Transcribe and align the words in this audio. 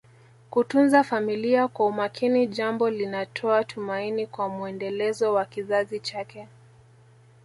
Kutunza 0.49 1.03
familia 1.03 1.67
kwa 1.67 1.87
umakini 1.87 2.47
jambo 2.47 2.89
linatoa 2.89 3.63
tumaini 3.63 4.27
kwa 4.27 4.49
mwendelezo 4.49 5.33
wa 5.33 5.45
kizazi 5.45 5.99
chake 5.99 6.47